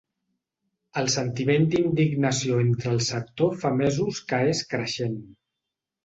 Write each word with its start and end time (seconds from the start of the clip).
El 1.01 1.09
sentiment 1.15 1.67
d’indignació 1.73 2.57
entre 2.61 2.89
el 2.93 2.97
sector 3.07 3.53
fa 3.65 3.71
mesos 3.81 4.23
que 4.33 4.39
és 4.55 4.63
creixent. 4.73 5.21